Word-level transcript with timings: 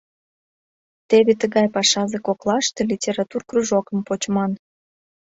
Теве 1.09 1.33
тыгай 1.41 1.67
пашазе 1.75 2.19
коклаште 2.27 2.81
литератур 2.91 3.41
кружокым 3.49 3.99
почман. 4.07 4.51